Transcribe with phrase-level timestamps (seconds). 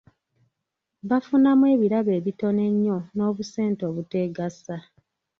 [1.09, 4.75] Bafunamu ebirabo ebitono ennyo n'obusente obuteegasa.